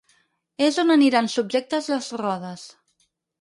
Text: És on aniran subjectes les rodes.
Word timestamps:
És 0.67 0.79
on 0.83 0.93
aniran 0.95 1.29
subjectes 1.33 1.91
les 1.93 2.09
rodes. 2.23 2.65